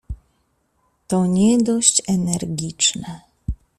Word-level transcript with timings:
—To 1.07 1.25
nie 1.25 1.57
dość 1.57 2.01
energiczne. 2.07 3.21